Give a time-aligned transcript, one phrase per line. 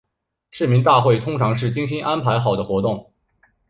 [0.49, 3.13] 市民大会通常是精心安排好的活动。